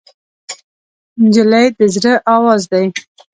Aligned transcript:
نجلۍ 1.23 1.65
د 1.77 1.79
زړه 1.95 2.13
آواز 2.35 2.61
دی. 2.71 2.85